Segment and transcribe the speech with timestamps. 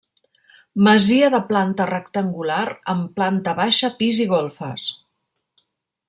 [0.87, 2.63] Masia de planta rectangular,
[2.97, 4.91] amb planta baixa, pis i golfes.